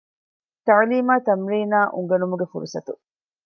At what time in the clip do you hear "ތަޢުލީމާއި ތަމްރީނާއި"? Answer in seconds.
0.65-1.91